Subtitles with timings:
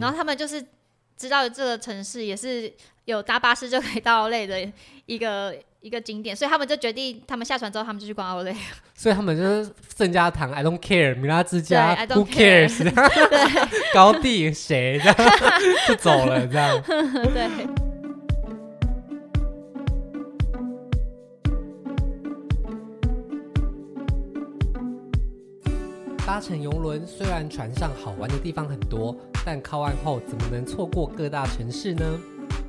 [0.00, 0.64] 然后他们就是
[1.16, 2.72] 知道这个城市也是
[3.04, 4.72] 有搭巴士就可以到 Outlet 的
[5.06, 8.56] 一个 一个景点，所以他们就决定，他们下船之后他们就去逛 Outlet。
[8.94, 13.92] 所以他们就是圣家堂，I don't care，米拉之家，Who care, cares？
[13.92, 15.16] 高地 谁这样
[15.86, 16.82] 就走了这样。
[16.86, 17.66] 对。
[26.26, 29.14] 搭乘邮轮，虽然船上好玩的地方很多，
[29.44, 32.02] 但靠岸后怎么能错过各大城市呢？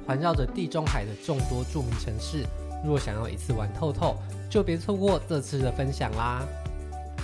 [0.05, 2.43] 环绕着地中海的众多著名城市，
[2.85, 4.17] 若想要一次玩透透，
[4.49, 6.45] 就别错过这次的分享啦！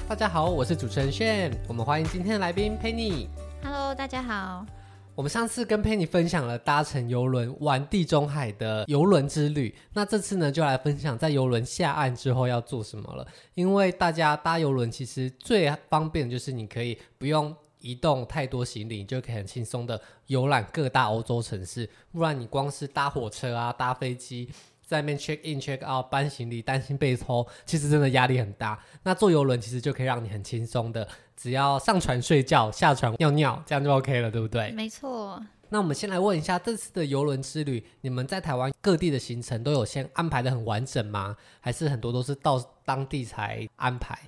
[0.07, 3.27] 大家好，我是主持人炫，我们欢迎今天的来宾 Penny。
[3.61, 4.65] Hello，大家好。
[5.13, 13.27] 我们上次跟佩妮分享了搭乘邮轮玩地中海的邮轮之旅，那这次呢就来分享在邮轮下岸之后要做什么了。
[13.53, 21.89] 因为大家搭邮轮其实最方便的就是你可以不用移动太多行李，你就可以很轻松的游览各大欧洲城市。
[22.11, 24.49] 不然你光是搭火车啊、搭飞机，
[24.85, 28.81] 在那边 check in check out 搬行李，担心被偷，其实真的压力很大。
[29.03, 31.07] 那坐游轮其实就可以让你很轻松的。
[31.35, 34.71] 只要上船睡觉，下船尿尿，这样就 OK 了，对不对？
[34.71, 35.41] 没错。
[35.69, 41.37] 那我们先来问一下，这次的游轮之旅，你们在台湾各地的行程都有先安排的很完整吗？
[41.61, 44.19] 还是很多都是到当地才安排？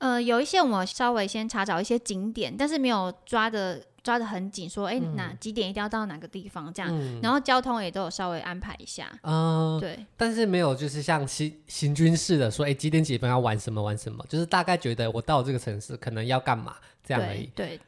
[0.00, 3.80] 呃，有一些我们稍微先查找一些景点，但是没有抓的。
[4.02, 17.44] 抓的很紧，说哎，哪几点一定要到哪个地方这样，嗯、然后交通也都有稍微安排一下，嗯，对，但是没有就是像行行军式的说，哎，几点几分要玩什么玩什么，就是大概觉得我到这个城市可能要干嘛这样而已。
[17.54, 17.76] 对。
[17.76, 17.80] 对，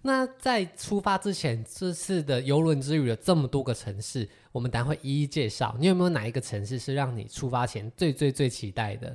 [0.00, 5.76] 那在出发之前，这次的游轮之旅有这么多个城市，我们等下会一一介绍。
[5.78, 9.14] 你有没有哪一个城市是让你出发前最最最期待的？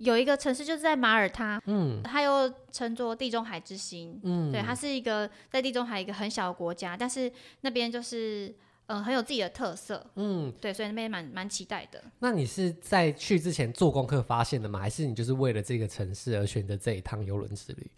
[0.00, 8.48] 有一个城市就是在马耳他，嗯，它又称作地中海之星，嗯，对，它是一个在地中海一个很小的国家，但是那边就是
[8.86, 12.02] 嗯、呃、很有自己的特色，嗯，对，所以那边蛮蛮期待的。
[12.20, 14.78] 那你是在去之前做功课发现的吗？
[14.78, 17.90] 还是你就是为了这个城市而选择这一趟游轮之旅？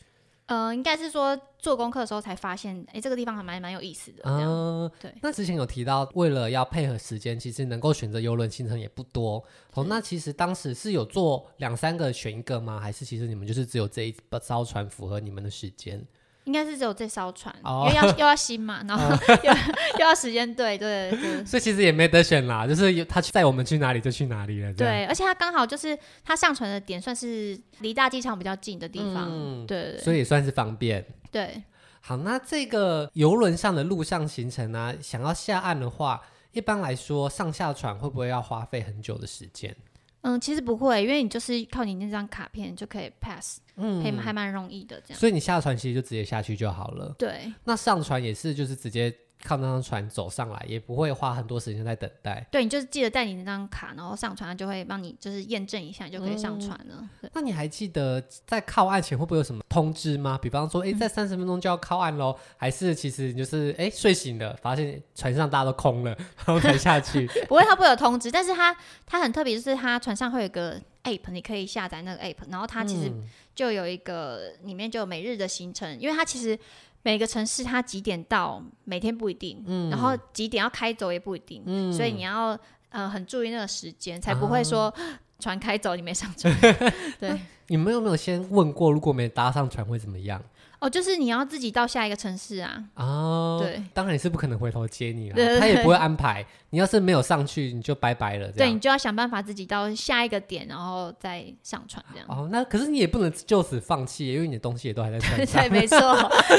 [0.46, 4.22] 呃，应该是说做功课的时候才发现，哎，这个地方还蛮蛮有意思的。
[4.24, 5.14] 嗯，对。
[5.22, 9.42] 那之前有提到，为了要配合时间，其实能够选择游轮行程也不多。
[9.74, 12.78] 哦，那其实当时是有做两三个选一个吗？
[12.78, 16.04] 还是其实你们就是只有这一艘船符合你们的时间？
[16.44, 19.04] 应该是只有这艘船，哦、因为要 又要新嘛，然后
[19.44, 19.52] 又
[20.00, 24.72] 又要时间，对对对，所以其实也没得选啦，就是他带我们去哪里就去哪里了。
[24.74, 31.04] 对，而且他刚好就是他上船的点算是离大机场比较近的地方，嗯、对，对对，所以也算是方便。
[31.30, 31.62] 对，
[32.00, 36.20] 好，那这个游轮上的陆上行程呢、啊，想要下岸的话，
[36.52, 39.74] 一般来说上下船会不会要花费很久的时间？
[40.22, 45.20] 嗯，其实不会，因为你就是靠你那张卡片就可以 pass，嗯，还还蛮容易的这样。
[45.20, 47.14] 所以你下船其实就直接下去就好了。
[47.18, 47.52] 对。
[47.64, 49.14] 那上船也是就是直接。
[49.44, 52.46] 靠那张船走上来，也不会花很多时间在等待。
[52.50, 57.08] 对，你就是记得带你那张卡，然后上船，它就会帮你就是验证一下，你就可以上船了。
[57.20, 60.38] 嗯、那你还记得在靠岸前会不会有什么通知吗？
[60.40, 67.26] 比方说，哎，在三十分钟就要靠岸喽，嗯、还是其实你就是哎睡醒了，发现船上大家都空了，然后才下去？
[67.48, 73.12] 不会，它不会有通知，但是它它很特别，就是它船上会有个 app，你可以下载那个 app，然后它其实
[73.54, 76.58] 就有一个、嗯、里面就有每日的行程，因为它其实。
[77.02, 82.58] 每个城市它几点到，每天不一定，嗯、然后几点要开走也不一定，嗯、所以你要
[82.90, 86.54] 呃很注意那个时间，才不会说、啊、船开走你没上船。
[87.18, 90.40] 对，你们有没有先问过，如果没搭上船会怎么样？
[90.82, 92.82] 哦，就是你要自己到下一个城市啊！
[92.96, 96.44] 哦，对，当然也是不可能回头接你了，他也不会安排。
[96.70, 98.50] 你要是没有上去，你就拜拜了。
[98.50, 102.26] 对，你就要想办法自己到下一个点，然后再上船这样。
[102.28, 105.62] 哦，那可是你也不能就此放弃，因为你的东西也都还在船上。
[105.62, 105.98] 对，没错。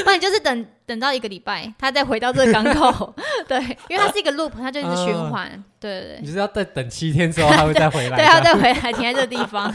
[0.06, 3.14] 那你就是等等到一个礼拜，他再回到这个港口。
[3.46, 5.62] 对，因为它是一个 loop，它就一直循环。
[5.78, 6.20] 对对对。
[6.22, 8.16] 你就是要再等七天之后，他会再回来。
[8.16, 9.70] 对，他再回来停在这个地方。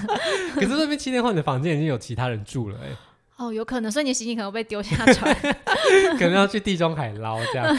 [0.56, 2.88] 可是那边七天后，你的房间已经有其他人住了哎。
[3.40, 5.34] 哦，有可能，所以你的行李可能被丢下船，
[6.20, 7.74] 可能要去地中海捞这样。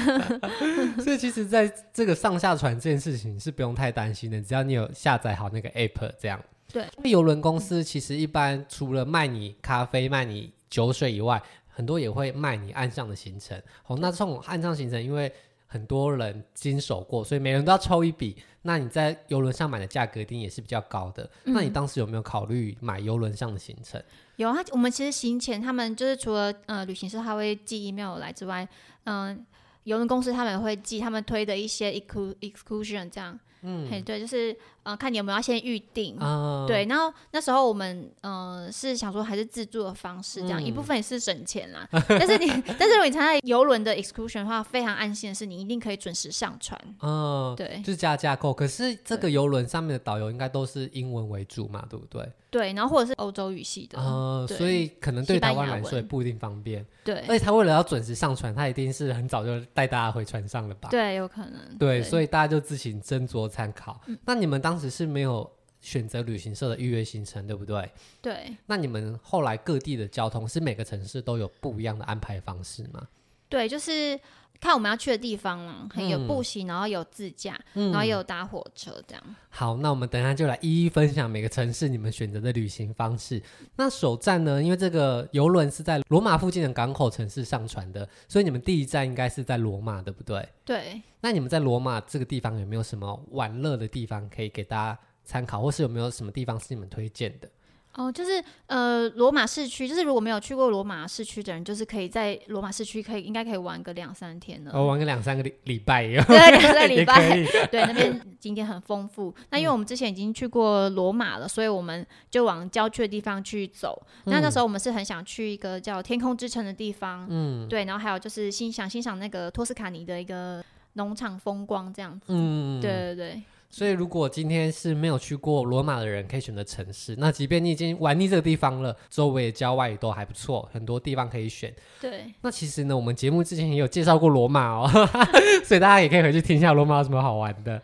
[1.04, 6.42] 所以其实，在这个上下船这件事情是不用太担心的，只要你有下载好那个 app 这样。
[6.72, 13.60] 对，邮轮公司其实一般除了卖你咖啡、卖你酒水以外，很多也会卖你岸上的行程。
[13.86, 15.30] 哦，那这种岸上行程，因为
[15.66, 18.36] 很多人经手过，所以每人都要抽一笔。
[18.62, 21.22] 那你在游轮上买的价格一定也是比较高的。
[21.44, 24.02] 嗯、那你当时有没有考虑买游轮上的行程？
[24.40, 28.66] 有啊，我们其实行前他们就是除了呃旅行社他会寄 email 来之外，
[29.04, 29.38] 嗯、呃，
[29.84, 36.64] 邮轮公司他们会寄他们推的一些 excursion 这样，嗯，嘿，对，就是呃，看你有没有要先预定啊。
[36.66, 41.86] 对，然后那时候我们呃是想说还是自助的方式，这样、嗯、一部分也是省钱啦。
[42.08, 42.46] 但是你，
[42.78, 46.80] 但是如果你参加游轮的 excursion 的话，非常安心的是你一定可以准时上船。
[47.00, 48.52] 嗯，对，就是加价购。
[48.52, 52.26] 可是这个游轮上面的导游应该都是英文为主嘛，对不对？
[52.50, 56.84] 对，然后或者是欧洲语系的，呃，所以可能对台湾来说也不一定方便。
[57.04, 60.88] 对，而且他为了要准时上船，他一定是很早就带大家回船上了吧？
[60.90, 61.78] 对，有可能。
[61.78, 64.00] 对，对所以大家就自行斟酌参考。
[64.06, 64.18] 嗯。
[64.24, 65.50] 那你们当时是没有
[65.80, 67.90] 选择旅行社的预约行程，对不对？
[68.20, 68.56] 对。
[68.66, 73.08] 那你们后来各地的交通是每个城市都有不一样的安排方式吗？
[73.48, 74.20] 对，就是。
[74.60, 79.24] 看我们要去的地方啊，很有步行，然后有自驾，嗯，然后也有搭火车这样。
[79.48, 83.42] 好，那我们等一下就来一一分享每个城市你们选择的旅行方式。
[83.76, 90.46] 那首站呢，因为这个游轮是在罗马附近的港口城市上船的，所以你们第一站应该是在罗马，对不对？
[90.64, 91.00] 对。
[91.22, 97.48] 那你们在罗马这个地方有没有什么玩乐的地方可以给大家参考，或是有没有什么地方是你们推荐的？
[97.94, 104.70] 哦，就是呃，罗马市区，就是如果没有去过罗马市区的人，就是可以在罗马市区可以应该可以玩个两三天的。
[104.72, 107.44] 哦，玩个两三个礼礼拜对，两三个礼拜。
[107.66, 109.34] 对，那边景点很丰富。
[109.50, 114.00] 那因为我们之前已经去过罗马了，所以我们就往郊区的地方去走。
[114.24, 114.32] 嗯。
[114.32, 117.26] 那那时候我们是很想去一个叫天空之城的地方。
[117.28, 117.66] 嗯。
[117.68, 122.26] 对，然后还有就是欣赏欣赏那个托斯卡尼的一个农场风光这样子。
[122.28, 122.80] 嗯。
[122.80, 123.42] 对对对。
[123.72, 127.14] 所以，如果今天是没有去过罗马的人，可以选择城市。
[127.18, 131.72] 那即便你已经玩腻这个地方了，周围的郊外也都还不错，很多地方可以选。
[132.00, 132.24] 对。
[132.40, 134.90] 那其实呢，我们节目之前也有介绍过罗马哦，
[135.64, 137.80] 所以大家也可以回去听一下罗马有什么好玩的。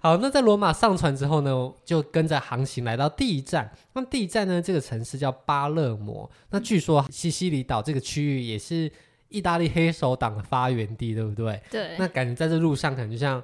[0.00, 3.72] 好，那在罗马上船之后呢，就跟着航行来到第一站。
[3.94, 6.30] 那第一站呢，这个城市叫巴勒摩。
[6.50, 8.92] 那据说西西里岛这个区域也是
[9.30, 11.58] 意大利黑手党的发源地，对不对？
[11.70, 11.96] 对。
[11.98, 13.42] 那感觉在这路上可能就像。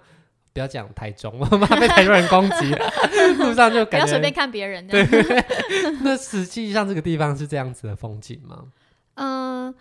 [0.52, 2.74] 不要讲台中， 我怕被台中人攻击。
[3.38, 4.86] 路上就感觉不要随便看别人。
[4.86, 5.06] 对，
[6.02, 8.64] 那实际上这个地方是这样子的风景吗？
[9.14, 9.74] 嗯。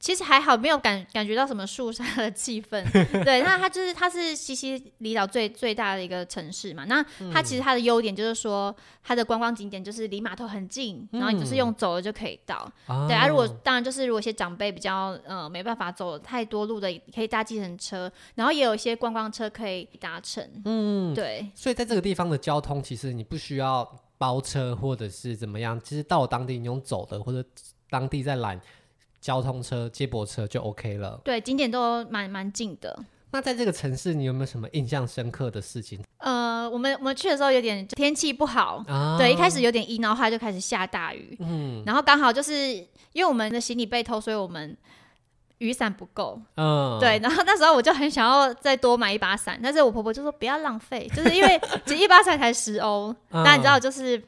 [0.00, 2.82] 其实还好，没有感感觉到什么肃杀的气氛。
[3.22, 6.86] 对，那它就是它是西西里岛最最大的一个城市嘛。
[6.86, 8.74] 那它其实它的优点就是说，
[9.04, 12.66] 它的观光景点就是离码头很近，嗯、然后你就是用走了就可以到。
[12.88, 20.42] 嗯、对啊，如果当然就是如果一些长辈比较呃没办法走太多路的，可以搭计程车，然后也有一些观光车可以搭乘。
[20.64, 21.46] 嗯，对。
[21.54, 23.86] 所以在这个地方的交通，其实你不需要
[24.16, 27.46] 包车或者是怎么样，其实到当地你用走的，或者
[27.90, 28.58] 当地在拦。
[29.20, 31.20] 交通车、接驳车就 OK 了。
[31.22, 32.98] 对，景点都蛮蛮近的。
[33.32, 36.02] 那在这个城市，你有没有什么印象深刻的事情？
[36.18, 41.36] 呃，我们我们去的时候有点天气不好，啊、对，一开始有点阴，然后后来就开始下大雨。
[41.38, 42.74] 嗯，然后刚好就是
[43.12, 44.76] 因为我们的行李被偷，所以我们
[45.58, 46.40] 雨伞不够。
[46.56, 54.20] 嗯，对，然后那时候我就很想要再多买一把伞，但是我婆婆就说不要浪费，就是因为只一把伞才十欧，那、 嗯、你知道就是。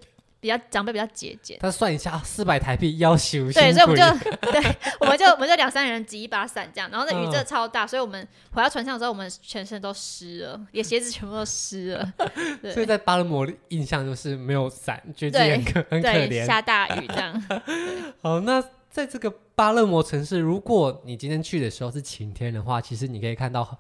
[0.43, 4.03] 比较长辈比较节俭，他算一下四百台币要求，对，所以我们就
[4.51, 12.13] 对，我们就我们就两三人挤一把伞这样，然后那雨真的超大，嗯，所以我们回到船上的时候，我们全身都湿了，也鞋子全部都湿了。
[12.75, 17.45] 所以在巴勒摩的印象就是没有伞，觉得很可很可怜，下大雨这样。
[18.21, 18.61] 好，那
[18.91, 23.79] 在这个巴勒摩城市，如果你今天去的时候是晴天的话，其实你可以看到。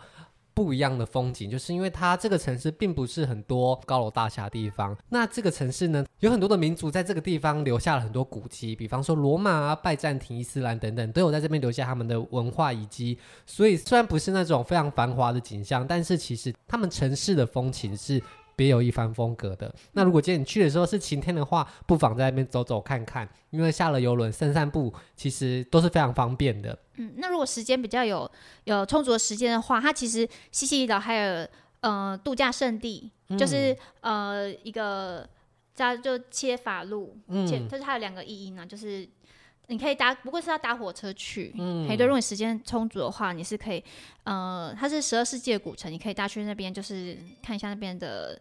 [0.54, 4.96] 不一样的风景，就是因为它这个城市并不是很多高楼大厦的地方。
[5.08, 13.18] 那这个城市呢，有很多的民族在这个地方留下了很多古迹，比方说罗马啊、拜占庭、伊斯兰等等，都有在这边留下他们的文化遗迹。
[13.46, 18.22] 所以虽然不是那种非常繁华的景象，但是其实他们城市的风情是。
[18.56, 19.74] 别有一番风格的。
[19.92, 26.78] 那如果今天你去的时候是晴天的话，不妨在那边走走看看，因为下了游轮散散步，其实都是非常方便的。
[26.96, 28.30] 嗯，那如果时间比较有
[28.64, 31.48] 有充足的时间的话，它其实西西里岛还有
[31.80, 35.28] 呃度假胜地，嗯、就是呃一个
[35.74, 39.08] 叫就切法路，嗯，就是它有两个意义呢，就是。
[39.72, 41.52] 你可以搭，不过是要搭火车去。
[41.58, 43.82] 嗯，对，如果你时间充足的话，你是可以，
[44.24, 48.38] 呃，它是十二世纪的古城，你可以搭去那边，就是看一下那边的，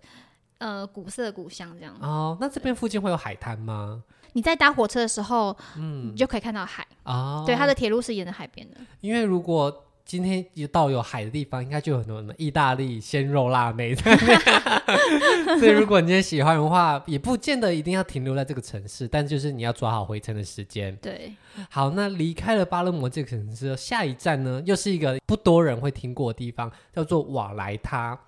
[0.58, 1.96] 呃，古色古香这样。
[2.02, 4.04] 哦，那这边附近会有海滩吗？
[4.34, 6.86] 你在搭火车的时候，嗯，你就可以看到海。
[7.04, 8.78] 哦，对，它的铁路是沿着海边的。
[9.00, 13.96] 因为如果今天一到有海的地方，应该就有很多什么意大利鲜肉辣妹。
[15.60, 20.96] 所以如果你今天喜欢的话，也不见得一定要停留在这个城市，但就是你要抓好回程的时间。
[21.02, 21.34] 对，
[21.70, 28.20] 好，那离开了巴勒摩这个城市，下一站呢，又是一个不多人会听过的地方，叫做瓦莱他。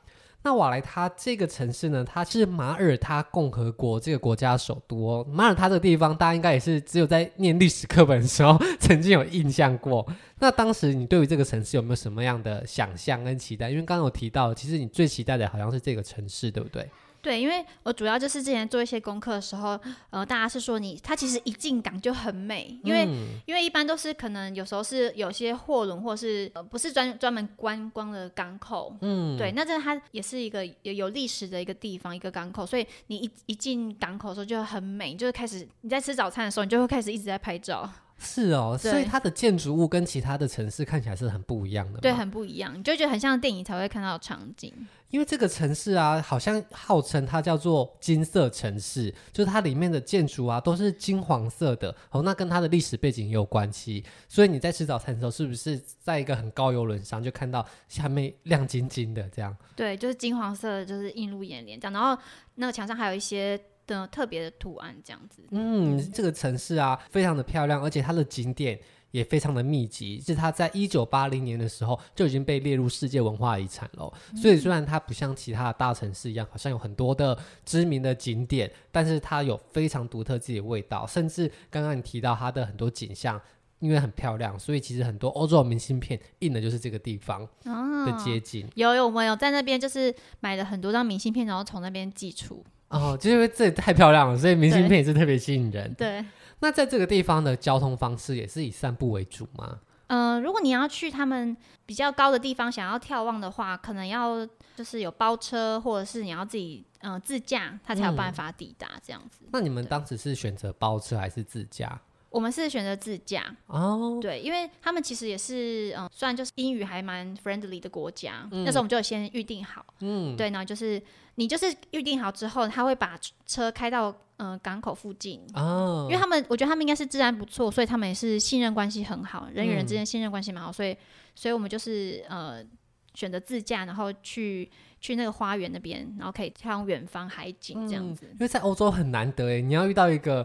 [0.46, 5.26] 那瓦莱塔这个城市呢，它是马耳他共和国这个国家首都哦。
[5.32, 10.06] 马耳他这个地方，大家应该也是只有在念历史课本的时候 曾经有印象过。
[10.40, 13.70] 那当时你对于这个城市有没有什么样的想象跟期待？
[13.70, 16.90] 因为刚刚有提到，其实你最期待的好像是这个城市，对不对？
[17.24, 37.90] 对，因为我主要就是之前做一些功课的时候，呃，大家是说你它其实一进港就很美，因为、嗯、因为一般都是可能有时候是有些货轮或是呃不是专专门观光的港口，嗯，对，那这它也是一个有有历史的一个地方，一个港口，所以你一一进港口的时候就很美，就是开始你在吃早餐的时候，你就会开始一直在拍照。
[38.24, 42.00] 是哦，所以它的建筑物跟其他的城市看起来是很不一样的。
[42.00, 44.74] 对，很不一样，你就觉得很像电影才会看到的场景。
[45.10, 51.96] 因为这个城市啊，好像号称它叫做金色城市，就是它里面的建筑啊都是金黄色的。
[52.10, 54.04] 哦，那跟它的历史背景也有关系。
[54.28, 59.56] 所以你在吃早餐的时候，是不是在一个很高游轮上就看到下面亮晶晶的这样？
[59.76, 61.94] 对，就是金黄色的，就是映入眼帘这样。
[61.94, 62.20] 然后
[62.56, 63.60] 那个墙上还有一些。
[64.02, 68.80] 的特别的图案这样子，嗯，这个城市啊，非常的漂亮，而且它的景点
[69.12, 70.20] 也非常的密集。
[70.20, 74.12] 是它在一九八零年的时候就已经被列入世界文化遗产了。
[74.32, 74.38] 嗯。
[74.38, 81.06] 所以虽然它不像其他的大城市一样，好像有很多的知名的景点，但是它有非常独特自己的味道。
[81.06, 83.40] 甚至刚刚你提到它的很多景象，
[83.80, 88.66] 因为很漂亮，所以其实很多欧洲的明信片印的就是这个地方的街景。
[88.66, 88.70] 哦。
[88.76, 92.64] 有有，我们有在那边就是买了很多张明信片，然后从那边寄出。
[92.94, 95.94] 哦，就因为这里太漂亮了，所以明信片也是特别吸引人。
[95.96, 96.24] 对，
[96.60, 99.80] 那在这个地方的交通方式也是以散步为主吗？
[100.08, 109.50] 嗯、呃，如果你要去他们比较高的地方，想要眺望的话，可能要就是有包车，或者是你要自己嗯、呃、自驾，他才有办法抵达这样子、嗯。
[109.52, 112.00] 那你们当时是选择包车还是自驾？
[112.34, 118.64] 我们是选择自驾哦，对，因为他们其实也是嗯，虽然就是英语还蛮 friendly 的国家、嗯。
[118.64, 121.00] 那时候我们就先预定好，嗯，对，然后就是
[121.36, 130.98] 你就是预定好之后，他会把车开到嗯、呃、港口附近哦，因为他们我觉得他们应该是治安不错，所以他们也是信任关系很好，人与人之间信任关系蛮好，所以
[131.36, 132.66] 所以我们就是呃
[133.14, 134.68] 选择自驾，然后去
[135.00, 138.26] 去那个花园那边，然后可以眺望远方海景这样子。
[138.26, 140.44] 嗯、因为在欧洲很难得哎，你要遇到一个。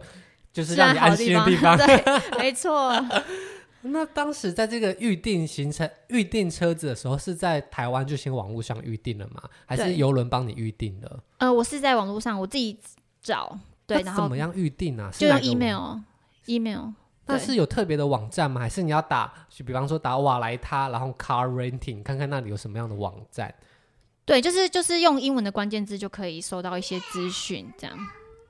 [0.52, 2.02] 就是让你安心的地方， 对，
[2.38, 2.92] 没错。
[3.82, 9.40] 那当时在这个预定行程、预定车子的时候，是在台湾就先网络上预定了吗？
[9.66, 11.20] 还是邮轮帮你预定的？
[11.38, 12.76] 呃，我是在网络上我自己
[13.22, 15.10] 找，对，然后怎么样预定啊？
[15.16, 16.88] 就用 email，email。
[17.26, 18.60] 那是有特别的网站吗？
[18.60, 23.54] 还是你要打，就比方说打瓦莱他，然后 car renting，看看那里有什么样的网站？
[24.24, 27.96] 对，就是就是用英文的关键字就可以收到一些资讯，这样。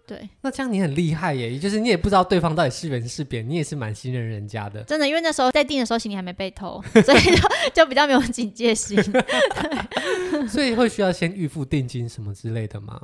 [0.08, 4.82] 对，那这样你很厉害耶，就是你也不知道对方到底是人是扁，你也是蛮信任人家的。
[4.84, 8.98] 真的，因为那时候在订的时候行李还没被偷， 所以就就比较没有警戒心。
[10.48, 12.98] 所以会需要先预付定金什么之类的吗？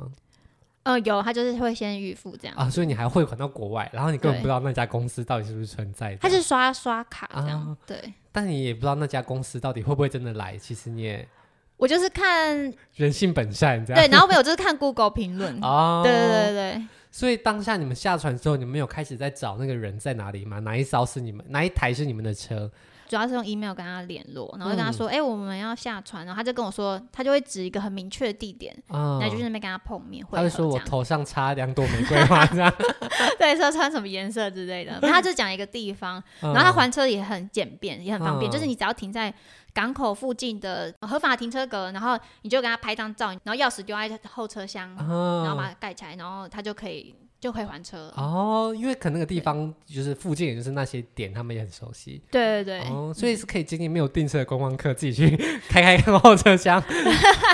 [0.81, 6.17] 呃，有，他就是会先预付这样啊，所以你还汇款到国外，然后你根本不知道那家公司到底是不是存在的。
[6.17, 8.13] 他是刷刷卡这样，啊，对。
[8.31, 11.27] 但你也不知道那家公司到底会不会真的来，其实你也。
[11.77, 16.85] 我就是看人性本善，这样对，然后没有就是看 Google 评论哦，对对对对。
[17.11, 20.59] 所以当下你们下船之后，你们有开始在找那个人在哪里吗？
[20.59, 21.45] 哪一艘是你们？
[21.49, 22.69] 哪一台是你们的车？
[23.07, 30.25] 主要是用 email 跟他联络，然后跟他说：“哎、嗯欸，我们要下船。”然后他就跟我说，他就会指一个很明确的地点，嗯，那就是那边跟他碰面。
[30.31, 32.73] 他就说我头上插两朵玫瑰花，这样
[33.37, 34.93] 对，说穿什么颜色之类的。
[35.01, 39.33] 然后他就讲一个地方，然后他还车也很简便，也很方便，嗯、就是你只要停在
[39.73, 47.15] 港口附近的合法停车格，然后你就给他拍张照，然后钥匙丢在后车厢，嗯，然后把它盖起来，然后他就可以。
[47.45, 52.19] 就可以还车哦，因为可能那个地方就是附近，也就是那些点，他们也很熟悉。
[52.31, 55.37] 对对对，哦，所以是可以建议没有订车的观光客自己去
[55.69, 56.83] 开开 看后车厢，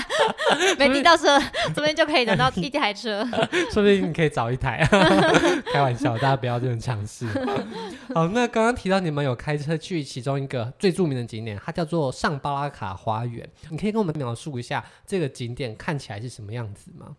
[0.79, 1.37] 没订到车，
[1.75, 3.21] 这边就可以等到一台车，
[3.73, 4.87] 说不定你可以找一台。
[5.73, 7.27] 开玩笑，大家不要这种尝试。
[8.15, 17.17] 好，那刚刚提到你们有开车去其中一个最著名的景点，它叫做上巴拉卡花园，你可以跟我们描述一下这个景点看起来是什么样子吗？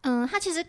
[0.00, 0.66] 嗯，它其实。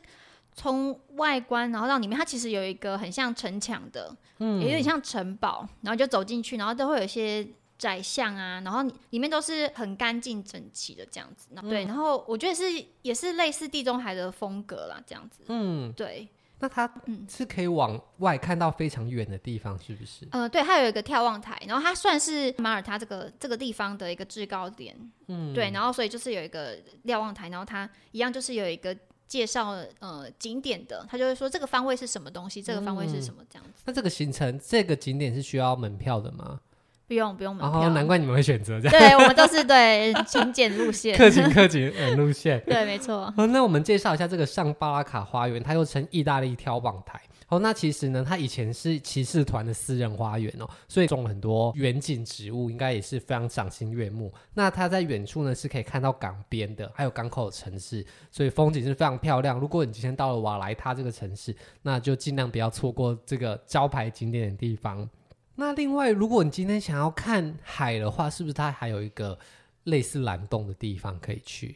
[0.54, 12.64] 从外观，然后到里面，它其实有一个很像城墙的，嗯，也有点像城堡，然后就走进去，然后都会有一些窄巷啊，然后里面都是很干净整齐的这样子，嗯，对，然后我觉得是
[13.04, 16.28] 也是类似地中海的风格啦，这样子，嗯，对。
[16.62, 20.26] 那它嗯是可以往外看到非常远的地方，是不是？
[20.32, 24.94] 嗯，呃，对，它有一个眺望台，然后它算是马耳他这个这个地方的一个制高点，
[25.28, 28.94] 嗯，对，然后所以就是有一个瞭望台，然后它一样就是有一个。
[29.30, 33.72] 介绍呃景点的，他就会说这个方位是什么东西，这个方位是什么这样子。
[33.78, 36.60] 嗯、那这个行程这个景点是需要门票的吗？
[37.08, 37.82] 不用不用门票。
[37.82, 38.92] 哦，难怪你们会选择这样。
[38.92, 42.60] 对，我们都是对勤俭路线，克勤克勤呃路线。
[42.66, 43.32] 对，没错。
[43.38, 47.22] 好，那我们介绍一下这个上巴拉卡花园，它又称意大利眺望台。
[47.50, 54.32] 哦，那其实呢，它以前是骑士团的私人花园哦，所以种了很多远景植物，应该也是非常赏心悦目。
[54.54, 59.60] 那它在远处呢是可以看到港边的，还有港口的城市，所以风景是非常漂亮。
[59.60, 65.10] 如果你今天到了瓦莱塔这个城市，那就尽量不要错过这个招牌景点的地方。
[65.56, 69.38] 那另外，如果你今天想要看海的话，是不是它还有一个
[69.86, 71.76] 类似蓝洞的地方可以去？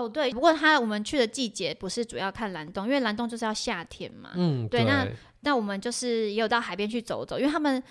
[0.00, 4.30] 哦，对，不过它我们去的季节不是主要看蓝洞，因为蓝洞就是要夏天嘛。
[4.34, 5.06] 嗯，对，对那
[5.40, 7.82] 那我们就是也有到海边去走走，因为他们，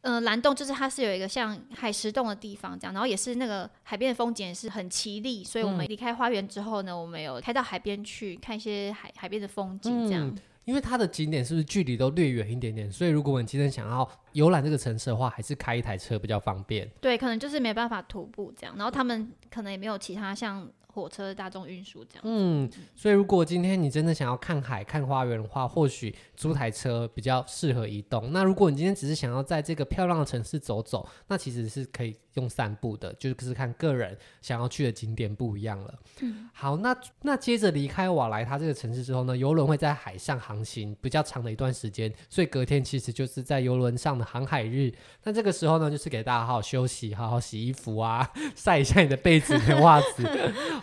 [0.00, 10.26] 呃，蓝洞就是它是有一个像海石洞的地方这样，然后也是那个海边的风景也是很奇丽，所以我们离开花园之后呢，嗯、我们有开到海边去看一些海海边的风景这样。
[10.26, 10.36] 嗯
[10.68, 16.86] 因为它的景点是不是距离都略远一点点，所以如果我们今天想要游览这个城市的话，还是开一台车比较方便。
[17.00, 20.68] 对，可能就是没办法徒步这样，然后他们可能也没有其他像。
[20.98, 22.22] 火车、大众运输这样。
[22.24, 28.32] 嗯，所以如果今天你真的想要看海、看花园的话，或许租台车比较适合移动。
[28.32, 35.94] 那如果你今天只是想要在这个漂亮的城市走走，那其实是可以用散步的，就是看个人想要去的景点不一样了。
[36.20, 44.92] 嗯，好，那那接着离开瓦莱他这个城市之后呢，游轮会在海上航行比较长的一段时间，所以隔天其实就是在游轮上的航海日。
[45.24, 50.24] 那这个时候呢，就是给大家好好休息、好好洗衣服啊， 晒一下你的被子、你的袜子。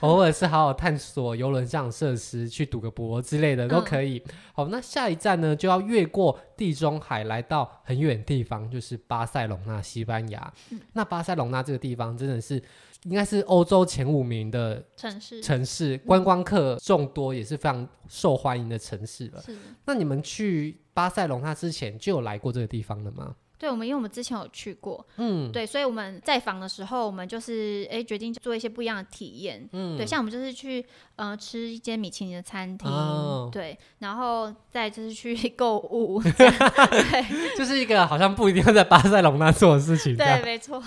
[0.01, 4.21] 偶尔是好好探索游轮上设施，去赌个博之类的都可以。
[4.25, 10.53] 嗯、好，那下一站呢，就要越过地中海，来到很远的地方，就是巴塞隆纳，西班牙。
[10.71, 12.61] 嗯、那巴塞隆纳这个地方真的是
[13.03, 19.41] 应该是欧洲前五名的城市，城市观光客众多，也是非常受欢迎的城市了。
[19.41, 19.55] 是。
[19.85, 23.35] 那你们去巴塞隆纳之前就有来过这个地方了吗？
[23.57, 30.85] 对，我们因为我们之前有去过，嗯，对，所以我们在访的时候，我们就是哎决定做一些不一样的体验，嗯，对，像我们就是去
[31.15, 40.83] 呃吃一间米其林的餐厅，哦、对，然后再就是去购物， 对， 就是一个好像不一定要在巴塞隆那做的事情，对，没错。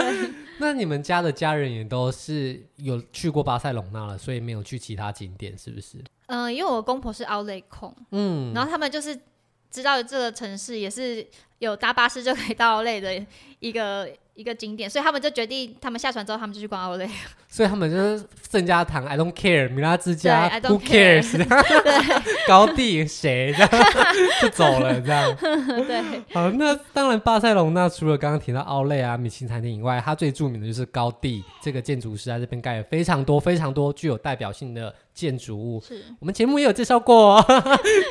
[0.60, 5.98] 那你们家的家人也都是有去过巴塞隆那了，所以没有去其他景点，是不是？
[6.26, 9.16] 嗯、呃，因为我公婆是奥雷控，嗯，然后他们就是
[9.70, 11.26] 知道这个城市也是。
[11.58, 13.24] 有搭巴士就可以到奥莱的
[13.60, 17.08] 一个一个景点，所以他们就决定，他们下船之后，他们就去逛奥莱。
[17.50, 21.42] 所以他们就是圣家堂，I don't care，米拉之家，Who cares？
[22.46, 23.70] 高地谁这样
[24.42, 25.34] 就走了这样。
[25.40, 35.80] 对，好，那当然巴塞隆那除了刚刚提到奥莱啊、米其林餐厅以外，它最著名的就是高地这个建筑师在这边盖了非常多非常多具有代表性的建筑物。
[35.80, 37.44] 是我们节目也有介绍过哦，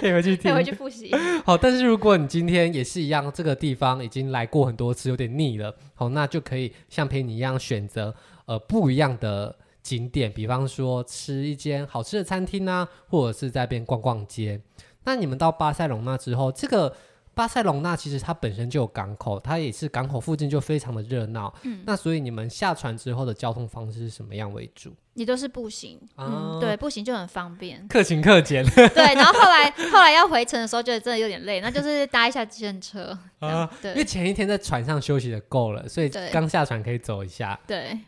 [0.02, 1.16] 可以回去听，可以回去复习。
[1.46, 3.32] 好，但是如果你今天也是一样。
[3.38, 5.72] 这个地方已经来过很多次，有点腻了。
[5.94, 8.12] 好，那就可以像陪你一样选择
[8.48, 14.60] 呃不一样的景点，比方说吃一间好吃的餐厅啊，或者是在边逛逛街。
[15.04, 16.96] 那你们到巴塞隆那之后，这个。
[17.38, 21.54] 巴塞隆纳其实它本身就有港口，它也是港口附近就非常的热闹。
[21.62, 24.92] 嗯，那所以你们下船之后的交通方式是什么样为主？
[25.14, 28.66] 你都是步行，啊、嗯，对，步行就很方便，克勤克俭。
[28.74, 33.70] 对，然后后来 后来要回程的时候，觉得真的有点累，那就是搭一下计程车啊。
[33.80, 37.60] 对，因为前一天在船上休息的够了，所以刚下船可以走一下。
[37.68, 38.00] 对，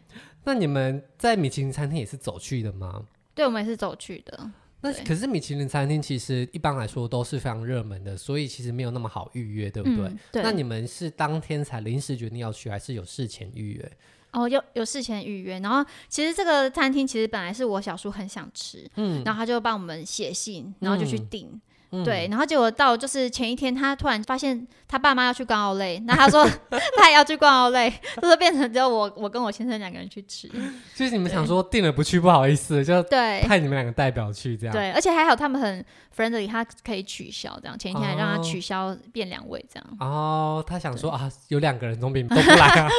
[0.43, 3.03] 那你们在米其林餐厅也是走去的吗？
[3.35, 4.49] 对，我们也是走去的。
[4.81, 10.07] 那可是米其林餐厅其实一般来说都是非常热门的，所以其实没有那么好预约，对不对？
[10.07, 10.43] 嗯、对。
[10.43, 13.91] 那你们是当天才临时决定要去，还是有事前预约？
[14.31, 15.59] 哦，有有事前预约。
[15.59, 21.47] 然后其实这个餐厅其实本来是我小叔很想吃，嗯，然后他就帮我们写信，然后就去订。
[21.47, 26.47] 嗯嗯、对，然后结果到就是前一天，他突然发现他爸妈要去逛奥莱，那他说
[26.97, 27.89] 他也要去逛奥莱，
[28.21, 30.47] 就是变成只有我我跟我先生两个人去吃。
[30.95, 34.75] 就是你们想说定了不去不好意思，就对派你们两个代表去这样。
[34.75, 35.83] 对，而且还好他们很
[36.15, 39.97] friendly，他可以取消这样，前一天还让他取消变两位这样。
[39.99, 42.89] 哦，他想说啊，有两个人总比都不来啊。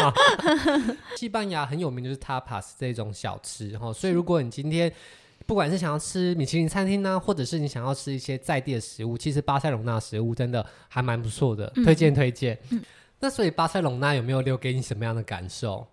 [1.17, 4.93] 西班牙很有名就是 tapas 这种小吃，然后所以如果你今天。
[5.51, 12.57] 不管是想要吃米其林餐厅呢、啊，或者是你想要吃一些在地的食物，其实巴塞隆纳食物真的还蛮不错的，嗯、推荐推荐。
[12.71, 12.81] 嗯、
[13.19, 15.85] 那所以巴塞隆纳有没有留给你什么样的感受？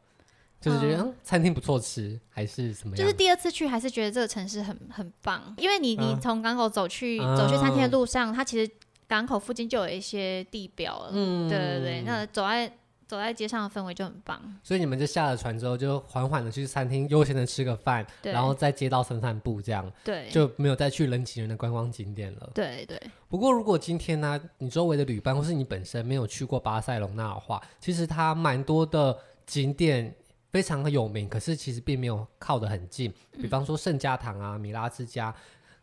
[0.62, 3.04] 就是觉得、嗯、餐厅不错吃，还是什么样？
[3.04, 8.72] 就是第二次去还是觉得这个城市很很棒，因为你你从港口走去、嗯、走去餐厅的路上，它其实
[9.08, 11.10] 港口附近就有一些地标了。
[11.14, 12.72] 嗯，对对对，那走在。
[13.08, 14.40] 走在街上的氛围就很棒。
[14.62, 22.52] 所以你们就下了船之后，就缓缓的去餐厅悠闲的吃个饭，然后在街道散散步，这样，对，就没有再去人挤人的观光景点了。
[22.54, 23.02] 对对。
[23.30, 30.14] 不过如果今天呢、啊，你周围的旅伴或是你本身没有去过巴塞隆纳的话，其实它蛮多的景点
[30.52, 33.14] 非常的有名，可是其实并没有靠得很近。
[33.34, 35.34] 比方说圣家堂啊、米拉之家。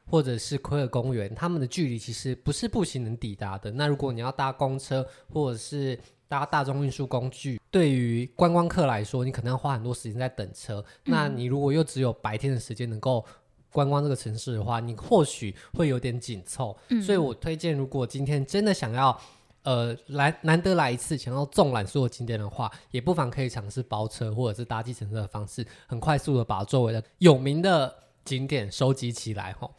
[0.06, 3.70] 或者是奎尔公园，他们的距离其实不是步行能抵达的。
[3.70, 10.84] 那如果你要搭公车或者是搭大众运输工具，对于观光客来说，你可能要花很多时间在等车。
[11.04, 11.12] 嗯。
[11.12, 13.24] 那你如果又只有白天的时间能够
[13.70, 16.76] 观光这个城市的话，你或许会有点紧凑。
[16.88, 17.02] 嗯。
[17.02, 19.18] 所以我推荐，如果今天真的想要，
[19.62, 27.94] 呃，来难得来一次，想要纵览所有景点的话，也不妨可以尝试包车或者是搭计程车的方式，很快速的把周围的有名的。
[28.24, 29.70] 景点收集起来吼，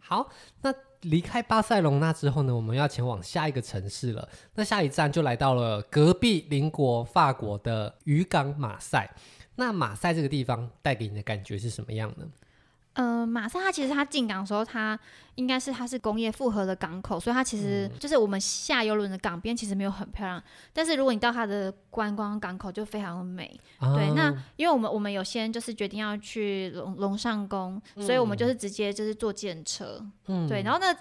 [0.00, 0.28] 好，
[0.60, 4.28] 那离开巴塞隆纳之后呢，我们要前往下一个城市了。
[4.54, 9.14] 那下一站就来到了隔壁邻国法国的渔港马赛。
[9.56, 12.26] 那马赛这个地方带给你的感觉是什么样呢？
[12.94, 14.98] 呃，马萨它其实它进港的时候，它
[15.36, 23.58] 应该是它是工业复合的港口，所以它其实就是我们下游轮的港边其实没有很漂亮，但是如果你到它的观光港口就非常的美。
[23.78, 30.04] 啊、对，那因为我们我们有先就是决定要去龙龙上宫，所以我们就是直接就是坐计程车。
[30.26, 30.94] 嗯，对，然后那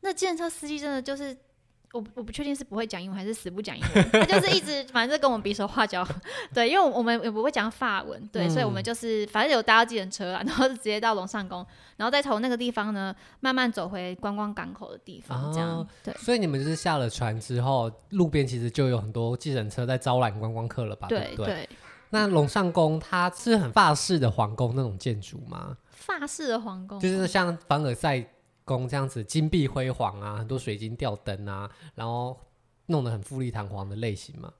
[0.00, 1.36] 那计程车司机真的就是。
[1.92, 6.06] 我我不确定是不会讲英文还是死不讲英文，他就是一直反正跟我们比手画脚，
[6.52, 11.64] 对，因为我们也不会讲法文，对、嗯，所以我们就是反正有搭到计程车啊， 然后就直接到龙上宫，
[11.96, 16.12] 然后再从那个地方呢慢慢走回观光港口的地方，这样、哦，对。
[16.14, 21.06] 所以你们就是下了船之后，路边其实就有很多计程车在招揽观光客了吧？
[21.08, 21.68] 对对，对。
[22.10, 25.76] 那龙上宫它是很法式的皇宫那种建筑吗？
[25.90, 28.26] 法式的皇宫就是像凡尔赛。
[28.66, 32.36] 宫这样子金碧辉煌啊，很多水晶吊灯啊，然后
[32.86, 34.52] 弄得很富丽堂皇的类型嘛。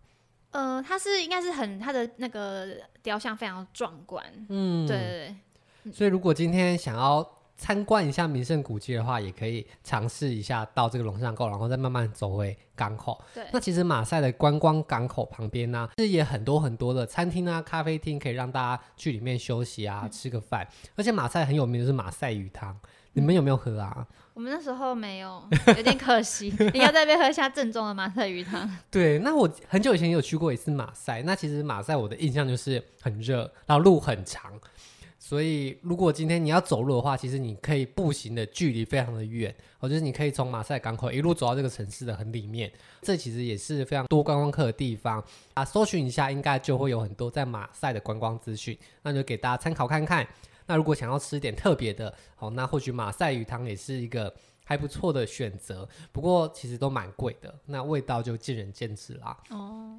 [0.52, 4.24] 呃，它是应该是很它的那个雕像非常壮观。
[4.48, 5.36] 嗯，对对
[5.82, 5.92] 对。
[5.92, 13.20] 所以如果今天想要参观一下名胜古迹的话，也可以尝试一下到这个龙上宫，然后再慢慢走回港口。
[13.34, 13.44] 对。
[13.52, 20.66] 那其实马赛的观光港口旁边呢、啊，是也很多很多的餐厅啊、咖啡厅，可以让大家去里面休息啊、嗯、吃个饭。
[20.94, 22.78] 而且马赛很有名的是马赛鱼汤。
[23.16, 24.06] 你们有没有喝啊？
[24.34, 26.54] 我们那时候没有，有点可惜。
[26.74, 28.70] 你要在这边喝一下正宗的马赛鱼汤。
[28.90, 31.22] 对，那我很久以前也有去过一次马赛。
[31.22, 34.52] 那其实马赛我的印象就是很热，然后路很长。
[35.18, 39.52] 所以如果今天你要走路的话，其实你可以步行的距离非常的远。
[39.80, 42.70] 我觉得你可以从马赛港口一路走到这个城市的很里面。
[43.00, 45.24] 这其实也是非常多观光客的地方
[45.54, 45.64] 啊。
[45.64, 48.78] 搜寻一下，应该就会有很多在马赛的观光资讯。
[49.02, 50.28] 那就给大家参考看看。
[50.66, 55.88] 那如果想要吃点特别的，好，那或许马赛鱼汤也是一个还不错的选择。
[56.12, 59.36] 不过其实都蛮贵的，那味道就见仁见智啦。
[59.50, 59.98] 哦，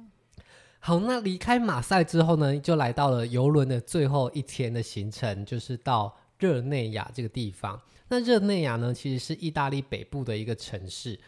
[0.78, 7.80] 好，那离开马赛之后呢，就来到了游轮的最后一天的行程，就是到热内亚这个地方。
[8.08, 11.18] 那热内亚呢，其实是意大利北部的一个城市。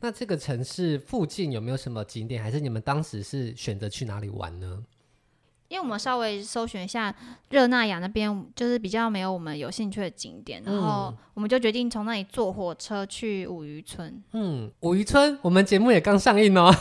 [0.00, 2.42] 那这个城市附近有没有什么景点？
[2.42, 4.84] 还是你们当时是选择去哪里玩呢？
[5.74, 7.12] 因为我们稍微搜寻一下
[7.50, 14.22] 热那亚那边，就是比较没有我们有兴趣的景点，然后我们就决定从那里坐火车去五渔村。
[14.34, 16.72] 嗯，五渔村，我们节目也刚上映哦。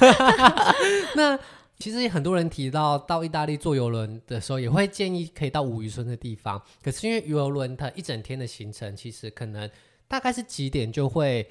[1.18, 1.40] 那
[1.80, 6.62] 其实很多人提到到意大利坐游轮的时候，也会建议可以到五渔村的地方。
[6.84, 9.68] 可是因为游轮它一整天的行程，其实可能
[10.08, 11.50] 大概是几点就会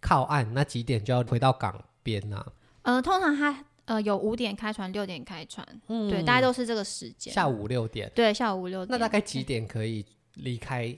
[0.00, 2.42] 靠岸，那几点就要回到港边呢？
[2.84, 3.66] 呃，通常它。
[3.90, 7.34] 呃，有五点开船，六点开船，嗯，对，大概都是这个时间。
[7.34, 8.88] 下午六点，对，下午五六点。
[8.88, 10.96] 那大概几点可以离开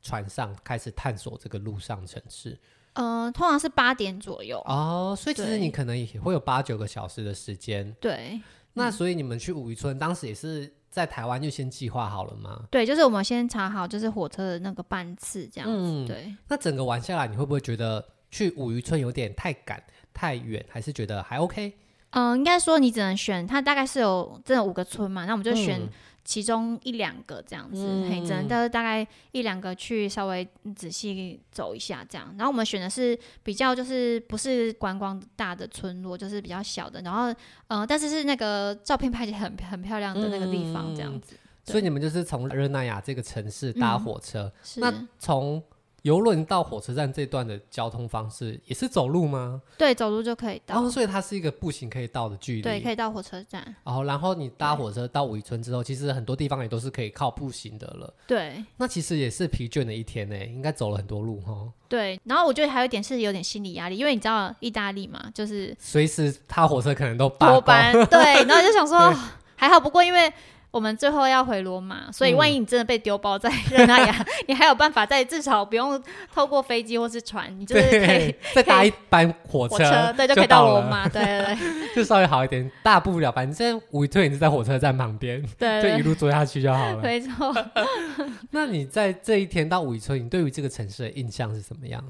[0.00, 2.56] 船上，开始探索这个陆上城市？
[2.92, 4.62] 呃，通常是八点左右。
[4.64, 7.92] 哦，所以其实你可能也会有八九个小时的时间。
[8.00, 8.40] 对。
[8.74, 12.64] 那所以你们去五渔村，当时也是在台湾就先计划好了吗？
[12.70, 15.76] 对，就是我们先查好，就是火车的那个班次这样子。
[15.76, 16.32] 嗯，对。
[16.46, 19.82] 那整个玩下来，你会不会觉得去五渔村有点太赶、
[20.14, 21.74] 太远，还是觉得还 OK？
[22.10, 25.80] 嗯，应该说你只能选，它大概是有这五个村嘛，那我们就选
[26.24, 30.46] 其中一两个这样子，嗯、嘿，只能大大概一两个去稍微
[30.76, 32.34] 仔细走一下这样。
[32.36, 37.34] 然后我们选的是比较就是不是观光大的村落，就是比较小的，然后
[37.68, 41.34] 嗯，但是是那个照片拍起很很漂亮的那个地方这样子。
[41.64, 45.62] 所以你们就是从热那亚这个城市搭火车，嗯、那从
[46.02, 49.60] 邮轮到火车站这段的交通方式也是走路吗？
[49.76, 50.80] 对，走路就可以到。
[50.80, 52.62] 哦，所以它是一个步行可以到的距离。
[52.62, 53.74] 对，可以到火车站。
[53.84, 58.14] 哦，然后你搭火车到五渔村之后，其实很多地方也都是可以靠步行的了。
[58.26, 61.68] 对，那其实也是疲倦的一天呢，应该走了很多路哈。
[61.88, 67.92] 对，然后我觉得还有一点是有点心理压力，因为你知道意大利嘛，就是随时他火车可能都脱班。
[68.06, 69.12] 对，然后就想说
[69.56, 70.32] 还好，不过因为。
[70.70, 76.00] 我们最后要回罗马，所以万一你真的被丢包在热那亚，嗯、 你还有办法在至少不用
[76.32, 81.56] 透过飞机或是船，你就是可以再搭一班火车，火车对，就可以到罗马，对对对，
[81.96, 87.52] 就稍微好一点，大不了反正五推也是在火车站旁边，对，就一路坐下去就好了，没错。
[88.52, 92.04] 那你在这一天到五村，你对于这个城市的印象是什么样？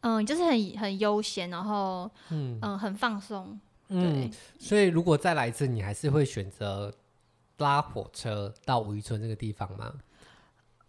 [0.00, 6.92] 嗯，就是很很悠闲，然后嗯嗯很放松，嗯，所以如果再来一次，你还是会选择。
[7.58, 9.92] 拉火车到五渔村这个地方吗？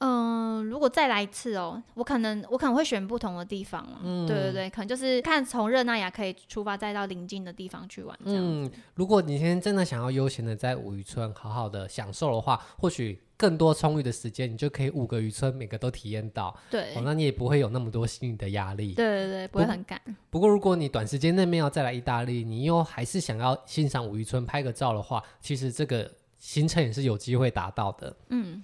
[0.02, 3.86] 嗯，如果再来一次哦，我可能我可能会选不同的地方。
[4.02, 8.18] 嗯，对对对，可能就是看从热那亚可以出发，再到邻近的地方去玩。
[8.24, 16.58] 嗯，如果你今天真的想要悠闲的在五渔村好好的享受的话，或许更多充裕的时间，你就可以五个渔村每个都体验到。
[16.72, 18.94] 对，哦，那你也不会有那么多心理的压力。
[18.94, 20.00] 对对对，不会很赶。
[20.30, 26.10] 不过如果你短时间内没有再来意大利，你又还是想要欣赏五渔村拍个照的话，其实这个。
[26.40, 28.16] 行程也是有机会达到的。
[28.30, 28.64] 嗯，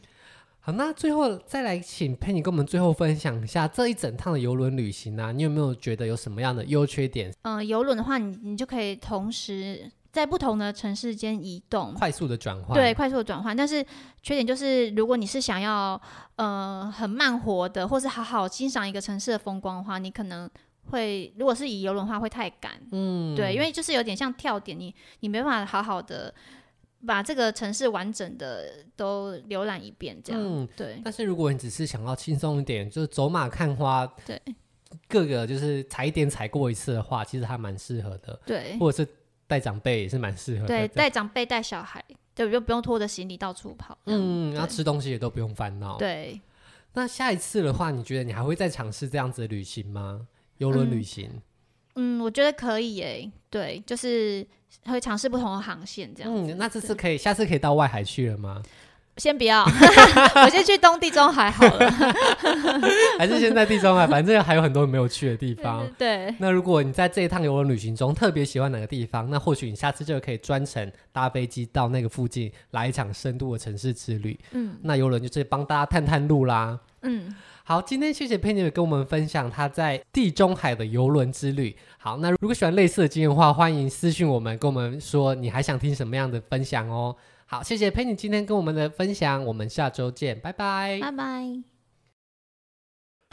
[0.61, 7.31] 好，那最后再来请 Penny 跟我们最后分享一下这一整趟的游轮旅行啊，你有没有觉得有什么样的优缺点？
[7.43, 12.73] 嗯、呃，邮轮的话，你你就可以同时在不同的城市间移动，快速的转换。
[12.73, 13.55] 对，快速的转换。
[13.55, 13.85] 但是
[14.23, 16.01] 缺点就是，如果你是想要
[16.37, 20.49] 呃很慢活的，或是好好欣赏一个城市的风光的话，你可能
[20.91, 22.71] 会如果是以游轮的话会太赶。
[22.91, 26.33] 嗯，对，因为就是有点像跳点，你你没办法好好的。
[27.05, 30.41] 把这个城市完整的都浏览一遍，这样。
[30.43, 31.01] 嗯，对。
[31.03, 34.41] 但是如果你只是想要轻松一点，就是走马看花，对，
[35.07, 38.39] 各个就是踩点踩过一次的话，其实还蛮适合的。
[38.45, 39.09] 对，或者是
[39.47, 40.67] 带长辈也是蛮适合的。
[40.67, 43.97] 对，带长辈带小孩，对，就不用拖着行李到处跑。
[44.05, 45.97] 嗯，然后吃东西也都不用烦恼。
[45.97, 46.41] 对。
[46.93, 50.25] 那下一次的话，你觉得你还会再尝试这样子的旅行吗？
[50.59, 51.29] 游轮旅行？
[51.29, 51.41] 嗯，
[52.21, 53.31] 我觉得可以诶。
[53.49, 54.45] 对，就是。
[54.87, 56.31] 会尝试不同的航线，这样。
[56.31, 58.61] 嗯，那这次可以，下次可以到外海去了吗？
[59.17, 59.63] 先不要，
[60.43, 61.89] 我先去东地中海好了。
[63.17, 65.87] 还是先在地中海，反正还有很多没有去的地方。
[65.97, 66.35] 对。
[66.37, 74.37] 那如果你在这一趟游轮旅行中特别喜欢哪个地方，那或许你下次就可以专程搭飞机到那个附近来一场深度的城市之旅。
[74.51, 74.77] 嗯。
[74.83, 76.77] 那游轮就是帮大家探探路啦。
[77.01, 77.33] 嗯。
[77.67, 81.75] 好，今天谢谢佩妮跟我们分享她在地中海的游轮之旅。
[81.97, 87.15] 好，那如果喜欢类似的经验的话，欢迎私讯我们，跟我们说你还想听什么样的分享哦。
[87.47, 91.74] 好，谢谢佩妮今天跟我们的分享，我们下周见，拜拜，拜拜。